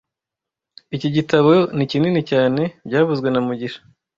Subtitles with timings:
[0.95, 3.81] Iki gitabo ni kinini cyane byavuzwe na mugisha